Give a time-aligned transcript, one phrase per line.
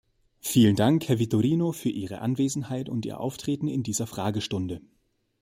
[0.39, 4.81] Vielen Dank, Herr Vitorino, für Ihre Anwesenheit und Ihr Auftreten in dieser Fragestunde.